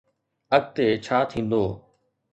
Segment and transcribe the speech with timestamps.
[0.57, 1.63] اڳتي ڇا ٿيندو؟